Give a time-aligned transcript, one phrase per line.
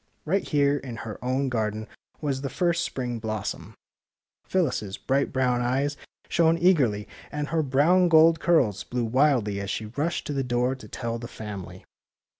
[0.25, 1.87] Right here in her own garden
[2.21, 3.75] was the first spring blossom.
[4.43, 5.95] Phyllis 's bright brown eyes
[6.27, 10.73] shone eagerly, and her brown gold curls blew wildly as she rushed to the door
[10.73, 11.85] to tell the family.